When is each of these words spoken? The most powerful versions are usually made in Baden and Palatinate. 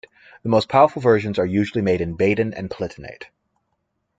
The 0.41 0.49
most 0.49 0.67
powerful 0.67 0.99
versions 0.99 1.37
are 1.37 1.45
usually 1.45 1.83
made 1.83 2.01
in 2.01 2.15
Baden 2.15 2.55
and 2.55 2.71
Palatinate. 2.71 3.25